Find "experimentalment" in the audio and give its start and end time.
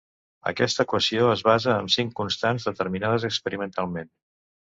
3.33-4.13